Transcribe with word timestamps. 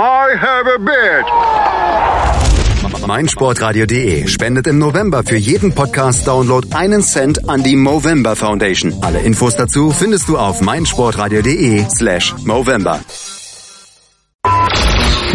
I 0.00 0.36
have 0.36 0.68
a 0.68 0.78
bitch. 0.78 1.28
meinsportradio.de 3.06 4.28
spendet 4.28 4.68
im 4.68 4.78
November 4.78 5.24
für 5.24 5.34
jeden 5.34 5.74
Podcast-Download 5.74 6.68
einen 6.72 7.02
Cent 7.02 7.48
an 7.48 7.64
die 7.64 7.74
Movember 7.74 8.36
Foundation. 8.36 8.94
Alle 9.00 9.18
Infos 9.18 9.56
dazu 9.56 9.90
findest 9.90 10.28
du 10.28 10.38
auf 10.38 10.60
meinsportradio.de 10.60 11.84
slash 11.96 12.32
Movember. 12.44 13.00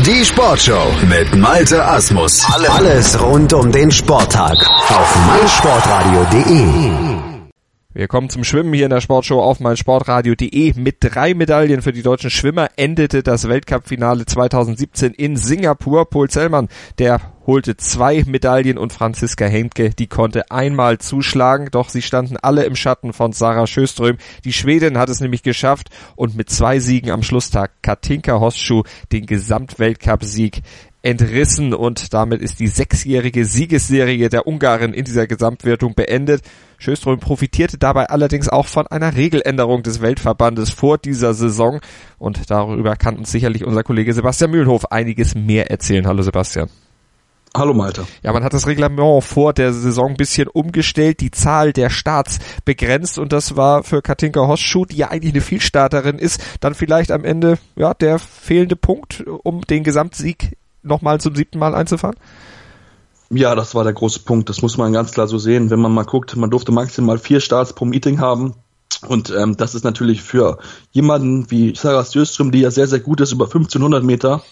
Die 0.05 0.23
Sportshow 0.23 0.93
mit 1.09 1.35
Malte 1.35 1.83
Asmus. 1.83 2.45
Alles 2.69 3.19
rund 3.21 3.51
um 3.53 3.69
den 3.69 3.91
Sporttag 3.91 4.55
auf 4.55 5.15
meinsportradio.de. 5.27 7.12
Wir 7.95 8.07
kommen 8.07 8.31
zum 8.31 8.43
Schwimmen 8.43 8.73
hier 8.73 8.85
in 8.85 8.89
der 8.89 9.01
Sportshow 9.01 9.39
auf 9.39 9.59
meinsportradio.de. 9.59 10.73
Mit 10.79 10.97
drei 11.01 11.35
Medaillen 11.35 11.83
für 11.83 11.93
die 11.93 12.01
deutschen 12.01 12.31
Schwimmer 12.31 12.69
endete 12.75 13.21
das 13.21 13.47
Weltcup-Finale 13.47 14.25
2017 14.25 15.13
in 15.13 15.37
Singapur. 15.37 16.09
Paul 16.09 16.27
Zellmann, 16.27 16.69
der 16.97 17.21
holte 17.45 17.77
zwei 17.77 18.23
Medaillen 18.25 18.79
und 18.79 18.93
Franziska 18.93 19.45
Henke, 19.45 19.91
die 19.91 20.07
konnte 20.07 20.49
einmal 20.49 20.97
zuschlagen, 20.97 21.67
doch 21.69 21.89
sie 21.89 22.01
standen 22.01 22.37
alle 22.37 22.63
im 22.63 22.75
Schatten 22.75 23.13
von 23.13 23.31
Sarah 23.31 23.67
Sjöström. 23.67 24.17
Die 24.43 24.53
Schwedin 24.53 24.97
hat 24.97 25.09
es 25.09 25.19
nämlich 25.19 25.43
geschafft 25.43 25.89
und 26.15 26.35
mit 26.35 26.49
zwei 26.49 26.79
Siegen 26.79 27.11
am 27.11 27.21
Schlusstag 27.21 27.73
Katinka 27.83 28.39
Hosschuh 28.39 28.81
den 29.11 29.27
Gesamtweltcup-Sieg 29.27 30.63
entrissen 31.03 31.73
und 31.73 32.13
damit 32.13 32.41
ist 32.41 32.59
die 32.59 32.67
sechsjährige 32.67 33.45
Siegesserie 33.45 34.29
der 34.29 34.47
Ungarin 34.47 34.93
in 34.93 35.03
dieser 35.03 35.27
Gesamtwertung 35.27 35.95
beendet. 35.95 36.41
Schöström 36.77 37.19
profitierte 37.19 37.77
dabei 37.77 38.09
allerdings 38.09 38.47
auch 38.49 38.67
von 38.67 38.87
einer 38.87 39.15
Regeländerung 39.15 39.83
des 39.83 40.01
Weltverbandes 40.01 40.71
vor 40.71 40.97
dieser 40.97 41.33
Saison 41.33 41.81
und 42.17 42.49
darüber 42.49 42.95
kann 42.95 43.17
uns 43.17 43.31
sicherlich 43.31 43.65
unser 43.65 43.83
Kollege 43.83 44.13
Sebastian 44.13 44.51
Mühlenhof 44.51 44.91
einiges 44.91 45.35
mehr 45.35 45.69
erzählen. 45.69 46.07
Hallo 46.07 46.23
Sebastian. 46.23 46.69
Hallo 47.55 47.73
Malte. 47.73 48.07
Ja, 48.23 48.33
man 48.33 48.43
hat 48.43 48.53
das 48.53 48.65
Reglement 48.65 49.23
vor 49.23 49.53
der 49.53 49.73
Saison 49.73 50.11
ein 50.11 50.17
bisschen 50.17 50.47
umgestellt, 50.47 51.19
die 51.19 51.29
Zahl 51.29 51.71
der 51.71 51.91
Starts 51.91 52.39
begrenzt 52.65 53.19
und 53.19 53.31
das 53.31 53.55
war 53.55 53.83
für 53.83 54.01
Katinka 54.01 54.47
Hosschuh, 54.47 54.85
die 54.85 54.95
ja 54.95 55.09
eigentlich 55.09 55.33
eine 55.33 55.41
Vielstarterin 55.41 56.17
ist, 56.17 56.41
dann 56.61 56.73
vielleicht 56.73 57.11
am 57.11 57.23
Ende 57.25 57.59
ja 57.75 57.93
der 57.93 58.17
fehlende 58.17 58.75
Punkt, 58.75 59.23
um 59.43 59.61
den 59.61 59.83
Gesamtsieg 59.83 60.57
nochmal 60.83 61.19
zum 61.19 61.35
siebten 61.35 61.59
Mal 61.59 61.73
einzufahren? 61.75 62.15
Ja, 63.29 63.55
das 63.55 63.73
war 63.73 63.83
der 63.83 63.93
große 63.93 64.19
Punkt. 64.19 64.49
Das 64.49 64.61
muss 64.61 64.77
man 64.77 64.93
ganz 64.93 65.11
klar 65.11 65.27
so 65.27 65.37
sehen. 65.37 65.69
Wenn 65.69 65.79
man 65.79 65.93
mal 65.93 66.05
guckt, 66.05 66.35
man 66.35 66.51
durfte 66.51 66.71
maximal 66.71 67.17
vier 67.17 67.39
Starts 67.39 67.73
pro 67.73 67.85
Meeting 67.85 68.19
haben. 68.19 68.53
Und 69.07 69.33
ähm, 69.35 69.57
das 69.57 69.75
ist 69.75 69.83
natürlich 69.83 70.21
für 70.21 70.59
jemanden 70.91 71.49
wie 71.49 71.75
Sarah 71.75 72.05
Sjöström, 72.05 72.51
die 72.51 72.61
ja 72.61 72.71
sehr, 72.71 72.87
sehr 72.87 72.99
gut 72.99 73.21
ist, 73.21 73.31
über 73.31 73.45
1500 73.45 74.03
Meter, 74.03 74.43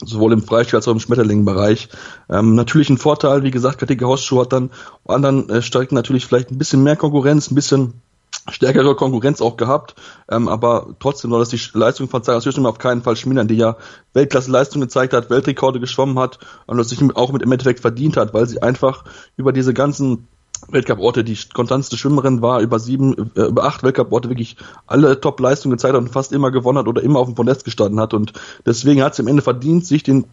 sowohl 0.00 0.32
im 0.32 0.42
Freistil 0.42 0.76
als 0.76 0.88
auch 0.88 0.92
im 0.92 1.00
Schmetterlingenbereich. 1.00 1.88
Ähm, 2.28 2.54
natürlich 2.54 2.90
ein 2.90 2.98
Vorteil, 2.98 3.42
wie 3.42 3.50
gesagt, 3.50 3.78
Katika 3.78 4.06
Hausschuh 4.06 4.40
hat 4.40 4.52
dann 4.52 4.70
anderen 5.06 5.48
äh, 5.50 5.62
Strecken 5.62 5.94
natürlich 5.94 6.26
vielleicht 6.26 6.50
ein 6.50 6.58
bisschen 6.58 6.82
mehr 6.82 6.96
Konkurrenz, 6.96 7.50
ein 7.50 7.54
bisschen 7.54 8.00
stärkere 8.50 8.96
Konkurrenz 8.96 9.40
auch 9.40 9.56
gehabt, 9.56 9.94
ähm, 10.30 10.48
aber 10.48 10.96
trotzdem 10.98 11.30
soll 11.30 11.40
das 11.40 11.50
die 11.50 11.60
Leistung 11.74 12.08
von 12.08 12.22
Sarah 12.22 12.40
Sjöström 12.40 12.66
auf 12.66 12.78
keinen 12.78 13.02
Fall 13.02 13.16
schmälern, 13.16 13.48
die 13.48 13.56
ja 13.56 13.76
Weltklasse-Leistung 14.14 14.80
gezeigt 14.80 15.12
hat, 15.12 15.30
Weltrekorde 15.30 15.80
geschwommen 15.80 16.18
hat 16.18 16.38
und 16.66 16.76
das 16.76 16.88
sich 16.88 17.00
auch 17.14 17.32
mit 17.32 17.42
im 17.42 17.52
Endeffekt 17.52 17.80
verdient 17.80 18.16
hat, 18.16 18.34
weil 18.34 18.46
sie 18.46 18.62
einfach 18.62 19.04
über 19.36 19.52
diese 19.52 19.74
ganzen 19.74 20.26
Weltcup-Orte 20.68 21.24
die 21.24 21.36
konstanteste 21.52 21.96
Schwimmerin 21.96 22.42
war, 22.42 22.60
über 22.60 22.78
sieben, 22.78 23.32
äh, 23.36 23.42
über 23.42 23.64
acht 23.64 23.82
Weltcup-Orte 23.82 24.28
wirklich 24.28 24.56
alle 24.86 25.20
Top-Leistungen 25.20 25.76
gezeigt 25.76 25.94
hat 25.94 26.00
und 26.00 26.10
fast 26.10 26.32
immer 26.32 26.50
gewonnen 26.50 26.78
hat 26.78 26.88
oder 26.88 27.02
immer 27.02 27.18
auf 27.18 27.26
dem 27.26 27.34
Podest 27.34 27.64
gestanden 27.64 28.00
hat. 28.00 28.14
Und 28.14 28.32
deswegen 28.64 29.02
hat 29.02 29.14
sie 29.14 29.22
am 29.22 29.28
Ende 29.28 29.42
verdient, 29.42 29.86
sich 29.86 30.02
den 30.02 30.26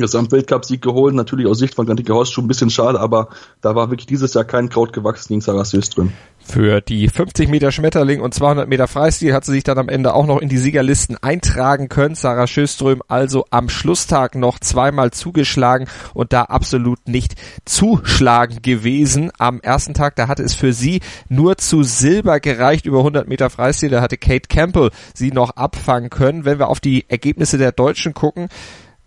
Gesamtweltcup-Sieg 0.00 0.82
geholt. 0.82 1.14
Natürlich 1.14 1.46
aus 1.46 1.58
Sicht 1.58 1.74
von 1.74 1.86
Gantike 1.86 2.14
Horst 2.14 2.32
schon 2.32 2.44
ein 2.44 2.48
bisschen 2.48 2.70
schade, 2.70 3.00
aber 3.00 3.28
da 3.60 3.74
war 3.74 3.90
wirklich 3.90 4.06
dieses 4.06 4.34
Jahr 4.34 4.44
kein 4.44 4.68
Kraut 4.68 4.92
gewachsen 4.92 5.28
gegen 5.28 5.40
Sarah 5.40 5.64
Söström. 5.64 6.12
Für 6.38 6.80
die 6.80 7.08
50 7.08 7.48
Meter 7.48 7.72
Schmetterling 7.72 8.20
und 8.20 8.32
200 8.32 8.68
Meter 8.68 8.86
Freistil 8.86 9.34
hat 9.34 9.44
sie 9.44 9.52
sich 9.52 9.64
dann 9.64 9.78
am 9.78 9.88
Ende 9.88 10.14
auch 10.14 10.26
noch 10.26 10.40
in 10.40 10.48
die 10.48 10.58
Siegerlisten 10.58 11.16
eintragen 11.20 11.88
können. 11.88 12.14
Sarah 12.14 12.46
Schöström 12.46 13.02
also 13.08 13.46
am 13.50 13.68
Schlusstag 13.68 14.36
noch 14.36 14.60
zweimal 14.60 15.10
zugeschlagen 15.10 15.88
und 16.14 16.32
da 16.32 16.42
absolut 16.42 17.08
nicht 17.08 17.34
zuschlagen 17.64 18.62
gewesen. 18.62 19.32
Am 19.38 19.60
ersten 19.60 19.92
Tag, 19.92 20.14
da 20.14 20.28
hatte 20.28 20.44
es 20.44 20.54
für 20.54 20.72
sie 20.72 21.00
nur 21.28 21.56
zu 21.58 21.82
Silber 21.82 22.38
gereicht 22.38 22.86
über 22.86 22.98
100 22.98 23.28
Meter 23.28 23.50
Freistil. 23.50 23.90
Da 23.90 24.00
hatte 24.00 24.16
Kate 24.16 24.48
Campbell 24.48 24.90
sie 25.14 25.32
noch 25.32 25.50
abfangen 25.56 26.10
können. 26.10 26.44
Wenn 26.44 26.60
wir 26.60 26.68
auf 26.68 26.78
die 26.78 27.06
Ergebnisse 27.08 27.58
der 27.58 27.72
Deutschen 27.72 28.14
gucken, 28.14 28.48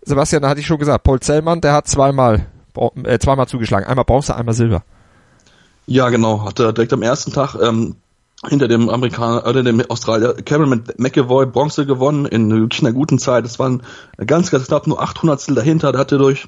Sebastian, 0.02 0.42
da 0.42 0.50
hatte 0.50 0.60
ich 0.60 0.68
schon 0.68 0.80
gesagt, 0.80 1.04
Paul 1.04 1.20
Zellmann, 1.20 1.62
der 1.62 1.74
hat 1.74 1.88
zweimal, 1.88 2.48
äh, 3.04 3.20
zweimal 3.20 3.48
zugeschlagen. 3.48 3.88
Einmal 3.88 4.06
Bronze, 4.06 4.36
einmal 4.36 4.54
Silber. 4.54 4.84
Ja, 5.86 6.10
genau. 6.10 6.46
Hat 6.46 6.60
er 6.60 6.74
direkt 6.74 6.94
am 6.94 7.02
ersten 7.02 7.34
Tag 7.34 7.56
ähm, 7.62 7.96
hinter 8.48 8.68
dem 8.68 8.90
Amerikaner, 8.90 9.46
oder 9.46 9.64
dem 9.64 9.82
Australier 9.90 10.34
Cameron 10.34 10.84
McEvoy 10.98 11.46
Bronze 11.46 11.86
gewonnen 11.86 12.26
in 12.26 12.50
wirklich 12.52 12.82
einer 12.82 12.94
guten 12.94 13.20
Zeit. 13.20 13.46
Es 13.46 13.60
waren 13.60 13.84
ganz, 14.26 14.52
ganz 14.52 14.68
knapp 14.68 14.88
nur 14.88 15.02
800 15.02 15.58
dahinter. 15.58 15.92
Der 15.92 16.00
hatte 16.00 16.18
durch 16.18 16.48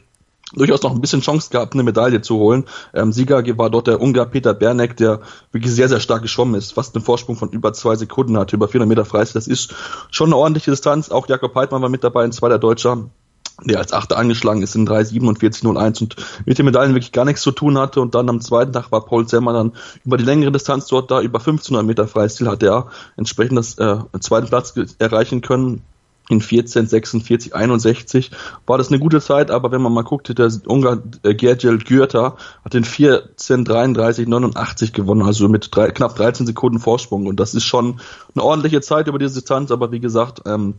durchaus 0.53 0.81
noch 0.84 0.91
ein 0.91 1.01
bisschen 1.01 1.22
Chance 1.22 1.50
gehabt, 1.50 1.73
eine 1.73 1.84
Medaille 1.84 2.22
zu 2.22 2.35
holen. 2.35 2.66
Ähm, 2.94 3.11
Sieger 3.11 3.44
war 3.57 3.69
dort 3.69 3.88
der 3.88 4.01
Ungar 4.01 4.25
Peter 4.25 4.53
Bernek, 4.53 4.97
der 4.97 5.22
wirklich 5.51 5.73
sehr, 5.73 5.90
sehr 5.90 6.00
stark 6.00 6.22
geschwommen 6.22 6.56
ist, 6.56 6.73
fast 6.73 6.95
einen 6.95 7.03
Vorsprung 7.03 7.35
von 7.35 7.50
über 7.50 7.73
zwei 7.73 7.95
Sekunden 7.95 8.38
hatte, 8.38 8.56
über 8.56 8.67
400 8.67 8.90
Meter 8.90 9.06
Freistil. 9.06 9.40
Das 9.40 9.47
ist 9.47 9.73
schon 10.11 10.28
eine 10.28 10.38
ordentliche 10.38 10.72
Distanz. 10.72 11.09
Auch 11.09 11.28
Jakob 11.28 11.56
Heidmann 11.56 11.81
war 11.81 11.90
mit 11.90 12.03
dabei, 12.03 12.23
ein 12.23 12.31
zweiter 12.31 12.59
Deutscher 12.59 13.09
der 13.63 13.79
als 13.79 13.94
Achter 13.94 14.17
angeschlagen 14.17 14.61
ist 14.61 14.75
in 14.75 14.88
3,47,01 14.88 16.01
und 16.01 16.16
mit 16.45 16.57
den 16.57 16.66
Medaillen 16.66 16.94
wirklich 16.94 17.11
gar 17.11 17.25
nichts 17.25 17.41
zu 17.41 17.51
tun 17.51 17.77
hatte. 17.77 18.01
Und 18.01 18.16
dann 18.16 18.29
am 18.29 18.41
zweiten 18.41 18.73
Tag 18.73 18.91
war 18.91 19.05
Paul 19.05 19.27
Zellmann 19.27 19.53
dann 19.53 19.72
über 20.05 20.17
die 20.17 20.23
längere 20.23 20.51
Distanz 20.51 20.88
dort 20.88 21.11
da, 21.11 21.22
über 21.22 21.39
1500 21.39 21.85
Meter 21.85 22.07
Freistil 22.07 22.47
hat 22.47 22.63
er 22.63 22.88
entsprechend 23.17 23.57
das 23.57 23.77
äh, 23.77 23.97
zweiten 24.19 24.47
Platz 24.47 24.73
erreichen 24.99 25.41
können. 25.41 25.83
In 26.29 26.39
14, 26.39 26.88
46, 26.88 27.55
61 27.55 28.31
war 28.66 28.77
das 28.77 28.88
eine 28.88 28.99
gute 28.99 29.19
Zeit, 29.19 29.51
aber 29.51 29.72
wenn 29.72 29.81
man 29.81 29.91
mal 29.91 30.03
guckte, 30.03 30.33
der 30.33 30.49
Ungar 30.66 30.99
äh, 31.23 31.33
Gergel 31.33 31.79
Gürter 31.79 32.38
hat 32.63 32.73
den 32.73 32.85
14, 32.85 33.66
33, 33.66 34.29
89 34.29 34.93
gewonnen, 34.93 35.23
also 35.23 35.49
mit 35.49 35.75
drei, 35.75 35.89
knapp 35.89 36.16
13 36.16 36.45
Sekunden 36.45 36.79
Vorsprung. 36.79 37.25
Und 37.25 37.41
das 37.41 37.53
ist 37.53 37.66
schon 37.66 37.99
eine 38.33 38.43
ordentliche 38.45 38.79
Zeit 38.79 39.07
über 39.07 39.19
diese 39.19 39.33
Distanz, 39.33 39.72
aber 39.72 39.91
wie 39.91 39.99
gesagt, 39.99 40.43
ähm, 40.45 40.75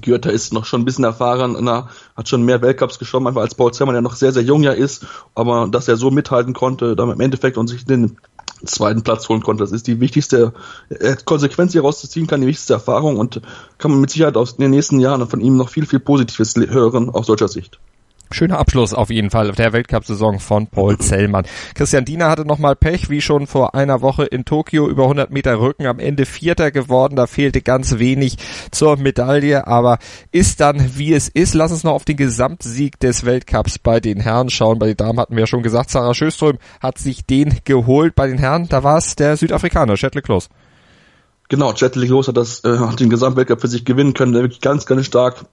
Günther 0.00 0.32
ist 0.32 0.52
noch 0.52 0.64
schon 0.64 0.82
ein 0.82 0.84
bisschen 0.84 1.04
erfahrener, 1.04 1.88
hat 2.16 2.28
schon 2.28 2.42
mehr 2.42 2.62
Weltcups 2.62 2.98
geschwommen, 2.98 3.28
einfach 3.28 3.42
als 3.42 3.54
Paul 3.54 3.72
Zimmermann, 3.72 3.94
der 3.94 4.02
noch 4.02 4.16
sehr, 4.16 4.32
sehr 4.32 4.42
jung 4.42 4.62
ja 4.62 4.72
ist, 4.72 5.06
aber 5.34 5.68
dass 5.68 5.88
er 5.88 5.96
so 5.96 6.10
mithalten 6.10 6.54
konnte, 6.54 6.96
dann 6.96 7.10
im 7.10 7.20
Endeffekt 7.20 7.58
und 7.58 7.68
sich 7.68 7.84
den 7.84 8.16
zweiten 8.64 9.02
Platz 9.02 9.28
holen 9.28 9.42
konnte, 9.42 9.64
das 9.64 9.72
ist 9.72 9.86
die 9.86 10.00
wichtigste 10.00 10.54
äh, 10.88 11.16
Konsequenz, 11.24 11.72
die 11.72 11.78
rauszuziehen 11.78 12.26
kann, 12.26 12.40
die 12.40 12.46
wichtigste 12.46 12.74
Erfahrung 12.74 13.18
und 13.18 13.40
kann 13.78 13.90
man 13.90 14.00
mit 14.00 14.10
Sicherheit 14.10 14.36
aus 14.36 14.56
den 14.56 14.70
nächsten 14.70 15.00
Jahren 15.00 15.26
von 15.28 15.40
ihm 15.40 15.56
noch 15.56 15.68
viel, 15.68 15.86
viel 15.86 16.00
Positives 16.00 16.54
hören 16.56 17.10
aus 17.10 17.26
deutscher 17.26 17.48
Sicht. 17.48 17.78
Schöner 18.34 18.58
Abschluss 18.58 18.94
auf 18.94 19.10
jeden 19.10 19.30
Fall 19.30 19.52
der 19.52 19.72
Weltcup-Saison 19.72 20.40
von 20.40 20.66
Paul 20.66 20.98
Zellmann. 20.98 21.44
Christian 21.74 22.04
Diener 22.04 22.28
hatte 22.28 22.44
nochmal 22.44 22.76
Pech, 22.76 23.10
wie 23.10 23.20
schon 23.20 23.46
vor 23.46 23.74
einer 23.74 24.00
Woche 24.00 24.24
in 24.24 24.44
Tokio 24.44 24.88
über 24.88 25.04
100 25.04 25.30
Meter 25.30 25.60
Rücken, 25.60 25.86
am 25.86 25.98
Ende 25.98 26.26
Vierter 26.26 26.70
geworden, 26.70 27.16
da 27.16 27.26
fehlte 27.26 27.62
ganz 27.62 27.98
wenig 27.98 28.36
zur 28.70 28.96
Medaille, 28.96 29.66
aber 29.66 29.98
ist 30.30 30.60
dann 30.60 30.96
wie 30.96 31.12
es 31.12 31.28
ist. 31.28 31.54
Lass 31.54 31.72
uns 31.72 31.84
noch 31.84 31.92
auf 31.92 32.04
den 32.04 32.16
Gesamtsieg 32.16 32.98
des 33.00 33.24
Weltcups 33.24 33.78
bei 33.78 34.00
den 34.00 34.20
Herren 34.20 34.50
schauen. 34.50 34.78
Bei 34.78 34.86
den 34.86 34.96
Damen 34.96 35.18
hatten 35.20 35.34
wir 35.34 35.40
ja 35.40 35.46
schon 35.46 35.62
gesagt, 35.62 35.90
Sarah 35.90 36.14
Schöström 36.14 36.58
hat 36.80 36.98
sich 36.98 37.26
den 37.26 37.58
geholt. 37.64 38.14
Bei 38.14 38.26
den 38.26 38.38
Herren, 38.38 38.68
da 38.68 38.82
war 38.82 38.98
es 38.98 39.16
der 39.16 39.36
Südafrikaner, 39.36 39.96
Shetley 39.96 40.22
Kloss. 40.22 40.48
Genau, 41.48 41.76
Shetley 41.76 42.06
Kloss 42.06 42.28
hat 42.28 42.36
das, 42.36 42.64
äh, 42.64 42.78
hat 42.78 42.98
den 42.98 43.10
Gesamtweltcup 43.10 43.60
für 43.60 43.68
sich 43.68 43.84
gewinnen 43.84 44.14
können, 44.14 44.32
der 44.32 44.42
wirklich 44.42 44.60
ganz, 44.60 44.86
ganz 44.86 45.04
stark 45.04 45.44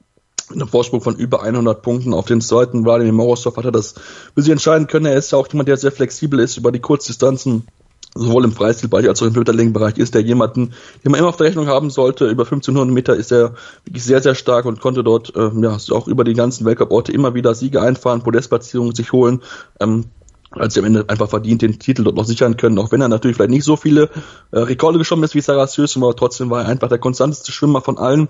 einen 0.52 0.68
Vorsprung 0.68 1.02
von 1.02 1.16
über 1.16 1.44
100 1.44 1.82
Punkten 1.82 2.14
auf 2.14 2.26
den 2.26 2.42
zweiten. 2.42 2.84
Vladimir 2.84 3.14
Morozov 3.14 3.58
hat 3.58 3.66
er 3.66 3.72
das 3.72 3.96
für 4.36 4.42
sich 4.42 4.52
entscheiden 4.52 4.88
können. 4.88 5.06
Er 5.06 5.16
ist 5.16 5.32
ja 5.32 5.38
auch 5.38 5.48
jemand, 5.48 5.70
der 5.70 5.78
sehr 5.78 5.92
flexibel 5.92 6.40
ist 6.40 6.58
über 6.58 6.72
die 6.72 6.80
Kurzdistanzen. 6.80 7.68
Sowohl 8.16 8.44
im 8.44 8.52
Freistilbereich 8.52 9.08
als 9.08 9.22
auch 9.22 9.28
im 9.28 9.36
Hürterlängenbereich 9.36 9.98
ist 10.00 10.16
er 10.16 10.22
jemanden, 10.22 10.74
den 11.04 11.12
man 11.12 11.20
immer 11.20 11.30
auf 11.30 11.38
der 11.38 11.46
Rechnung 11.46 11.68
haben 11.68 11.92
sollte. 11.92 12.26
Über 12.26 12.44
1500 12.44 12.92
Meter 12.92 13.16
ist 13.16 13.32
er 13.32 13.54
wirklich 13.86 14.04
sehr, 14.04 14.22
sehr 14.22 14.34
stark 14.34 14.66
und 14.66 14.82
konnte 14.82 15.04
dort 15.04 15.36
äh, 15.36 15.52
ja, 15.62 15.78
auch 15.92 16.08
über 16.08 16.24
die 16.24 16.34
ganzen 16.34 16.66
Weltcup-Orte 16.66 17.12
immer 17.12 17.36
wieder 17.36 17.54
Siege 17.54 17.82
einfahren, 17.82 18.24
Podestplatzierungen 18.24 18.96
sich 18.96 19.14
holen. 19.14 19.44
Ähm, 19.80 20.06
als 20.52 20.74
sie 20.74 20.80
am 20.80 20.88
Ende 20.88 21.06
einfach 21.08 21.30
verdient 21.30 21.62
den 21.62 21.78
Titel 21.78 22.04
dort 22.04 22.16
noch 22.16 22.26
sichern 22.26 22.58
können, 22.58 22.80
auch 22.80 22.92
wenn 22.92 23.02
er 23.02 23.08
natürlich 23.08 23.38
vielleicht 23.38 23.52
nicht 23.52 23.64
so 23.64 23.76
viele 23.76 24.10
äh, 24.52 24.60
Rekorde 24.60 24.98
geschwommen 24.98 25.24
ist 25.24 25.36
wie 25.36 25.42
Sarah 25.42 25.68
Sösum, 25.68 26.04
aber 26.04 26.16
trotzdem 26.16 26.50
war 26.50 26.64
er 26.64 26.68
einfach 26.68 26.90
der 26.90 26.98
konstanteste 26.98 27.52
Schwimmer 27.52 27.82
von 27.82 28.00
allen. 28.00 28.28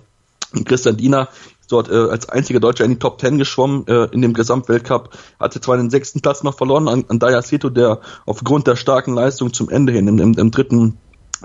Christian 0.65 0.97
Diener 0.97 1.29
dort 1.67 1.89
äh, 1.89 1.95
als 1.95 2.27
einziger 2.29 2.59
Deutscher 2.59 2.85
in 2.85 2.91
die 2.91 2.99
Top 2.99 3.19
Ten 3.19 3.37
geschwommen 3.37 3.85
äh, 3.87 4.05
in 4.11 4.21
dem 4.21 4.33
Gesamtweltcup, 4.33 5.15
hatte 5.39 5.61
zwar 5.61 5.77
den 5.77 5.89
sechsten 5.89 6.21
Platz 6.21 6.43
noch 6.43 6.57
verloren 6.57 6.87
an, 6.87 7.05
an 7.07 7.19
Daya 7.19 7.41
Seto, 7.41 7.69
der 7.69 7.99
aufgrund 8.25 8.67
der 8.67 8.75
starken 8.75 9.13
Leistung 9.13 9.53
zum 9.53 9.69
Ende 9.69 9.93
hin 9.93 10.07
im, 10.07 10.19
im, 10.19 10.33
im 10.33 10.51
dritten 10.51 10.97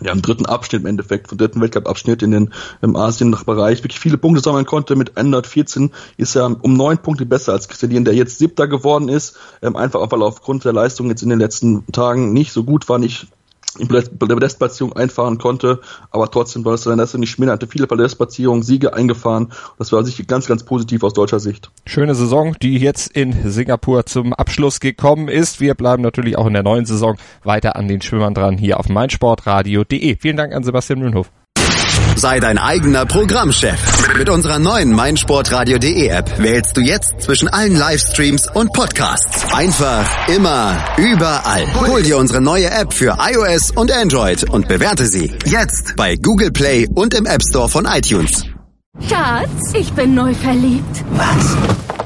ja, 0.03 0.13
im 0.13 0.23
dritten 0.23 0.47
Abschnitt 0.47 0.83
im 0.83 0.87
Endeffekt, 0.87 1.29
vom 1.29 1.39
dritten 1.39 1.61
Weltcup-Abschnitt 1.61 2.23
in 2.23 2.33
den 2.33 2.53
im 2.83 2.97
Asien-Bereich 2.97 3.85
wirklich 3.85 4.01
viele 4.01 4.19
Punkte 4.19 4.43
sammeln 4.43 4.67
konnte. 4.67 4.97
Mit 4.97 5.17
114 5.17 5.93
ist 6.17 6.35
er 6.35 6.57
um 6.65 6.77
neun 6.77 6.99
Punkte 6.99 7.27
besser 7.27 7.53
als 7.53 7.69
Christian, 7.69 8.05
der 8.05 8.15
jetzt 8.15 8.39
siebter 8.39 8.67
geworden 8.67 9.09
ist. 9.09 9.37
Ähm, 9.63 9.77
einfach 9.77 10.01
weil 10.11 10.23
er 10.23 10.27
aufgrund 10.27 10.65
der 10.65 10.73
Leistung 10.73 11.09
jetzt 11.09 11.23
in 11.23 11.29
den 11.29 11.39
letzten 11.39 11.87
Tagen 11.93 12.33
nicht 12.33 12.53
so 12.53 12.65
gut 12.65 12.89
war, 12.89 12.99
nicht 12.99 13.29
in 13.79 13.89
der 13.89 14.03
Podestplatzierung 14.03 14.93
einfahren 14.95 15.39
konnte, 15.39 15.81
aber 16.11 16.31
trotzdem 16.31 16.65
war 16.65 16.75
es 16.75 16.83
dann, 16.83 16.99
nicht 16.99 17.31
schmieren 17.31 17.53
hatte, 17.53 17.67
viele 17.67 17.87
Podestplatzierungen, 17.87 18.63
Siege 18.63 18.95
eingefahren. 18.95 19.53
Das 19.79 19.93
war 19.93 20.05
sich 20.05 20.27
ganz, 20.27 20.47
ganz 20.47 20.65
positiv 20.65 21.03
aus 21.03 21.13
deutscher 21.13 21.41
Sicht. 21.41 21.71
Schöne 21.87 22.15
Saison, 22.15 22.57
die 22.63 22.79
jetzt 22.79 23.13
in 23.17 23.51
Singapur 23.51 24.07
zum 24.07 24.33
Abschluss 24.33 24.81
gekommen 24.81 25.29
ist. 25.29 25.61
Wir 25.61 25.75
bleiben 25.75 26.03
natürlich 26.03 26.37
auch 26.37 26.47
in 26.47 26.55
der 26.55 26.63
neuen 26.63 26.87
Saison 26.87 27.17
weiter 27.43 27.77
an 27.77 27.89
den 27.89 28.01
Schwimmern 28.01 28.35
dran 28.35 28.59
hier 28.59 28.79
auf 28.79 28.89
meinsportradio.de. 28.89 30.17
Vielen 30.21 30.37
Dank 30.37 30.55
an 30.55 30.65
Sebastian 30.65 31.01
Mühlenhof. 31.01 31.31
Sei 32.17 32.39
dein 32.39 32.59
eigener 32.59 33.07
Programmchef. 33.07 34.17
Mit 34.17 34.29
unserer 34.29 34.59
neuen 34.59 34.93
meinsportradio.de 34.93 36.07
App 36.09 36.39
wählst 36.39 36.77
du 36.77 36.81
jetzt 36.81 37.13
zwischen 37.21 37.49
allen 37.49 37.77
Livestreams 37.77 38.49
und 38.55 38.73
Podcasts. 38.73 39.53
Einfach, 39.53 40.07
immer, 40.29 40.77
überall. 40.97 41.67
Hol 41.89 42.03
dir 42.03 42.17
unsere 42.19 42.41
neue 42.41 42.71
App 42.71 42.93
für 42.93 43.17
iOS 43.21 43.73
und 43.73 43.91
Android 43.93 44.49
und 44.49 44.69
bewerte 44.69 45.07
sie 45.07 45.33
jetzt 45.45 45.97
bei 45.97 46.17
Google 46.17 46.53
Play 46.53 46.87
und 46.95 47.15
im 47.15 47.27
App 47.27 47.43
Store 47.43 47.69
von 47.69 47.85
iTunes. 47.85 48.45
Schatz, 49.09 49.75
ich 49.75 49.93
bin 49.93 50.15
neu 50.15 50.33
verliebt. 50.35 51.05
Was? 51.13 51.57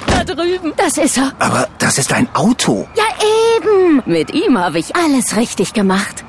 Da 0.06 0.24
drüben. 0.24 0.72
Das 0.76 0.96
ist 0.96 1.18
er. 1.18 1.32
Aber 1.38 1.68
das 1.78 1.98
ist 1.98 2.12
ein 2.12 2.28
Auto. 2.34 2.88
Ja, 2.96 3.04
eben. 3.56 4.02
Mit 4.06 4.32
ihm 4.32 4.58
habe 4.58 4.78
ich 4.78 4.96
alles 4.96 5.36
richtig 5.36 5.74
gemacht. 5.74 6.24